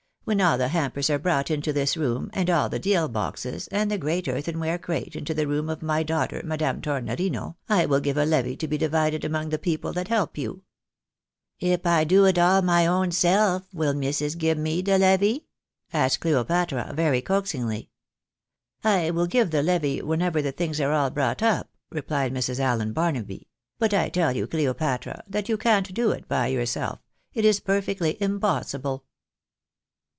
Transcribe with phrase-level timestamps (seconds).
[0.23, 3.91] When all the hampers are brought into this room, and all the deal boxes, and
[3.91, 8.15] the great earthenware crate into the room of my daughter, Madame Tornorino, I will give
[8.17, 10.63] a ievy to be divided among the people that help you.""
[11.61, 15.47] lb I do it all my own self, wiH missis gib me the levy?"
[15.91, 17.89] asked Cleopatra, very coaxingly."
[19.01, 22.59] I will give the levy whenever the things are all brought up," replied Mrs.
[22.59, 23.49] Allen Barnaby;"
[23.79, 26.99] but I teU you, Cleopatra, that you can't do it by yourself;
[27.33, 29.03] it is perfectly impossible."